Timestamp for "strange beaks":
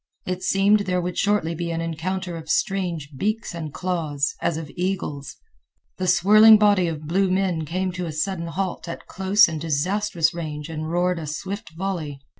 2.49-3.53